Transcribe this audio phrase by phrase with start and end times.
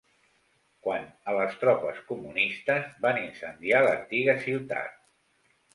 [0.87, 5.03] Quant a les tropes comunistes, van incendiar l'antiga ciutat.